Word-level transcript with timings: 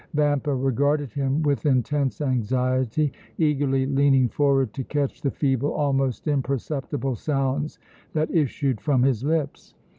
Vampa 0.15 0.55
regarded 0.55 1.13
him 1.13 1.43
with 1.43 1.67
intense 1.67 2.21
anxiety, 2.21 3.13
eagerly 3.37 3.85
leaning 3.85 4.27
forward 4.29 4.73
to 4.73 4.83
catch 4.83 5.21
the 5.21 5.29
feeble, 5.29 5.71
almost 5.75 6.27
imperceptible 6.27 7.13
sounds 7.15 7.77
that 8.13 8.31
issued 8.33 8.81
from 8.81 9.03
his 9.03 9.23
lips. 9.23 9.75